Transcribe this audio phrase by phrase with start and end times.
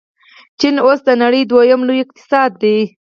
[0.59, 2.77] چین اوس د نړۍ دویم لوی اقتصاد دی.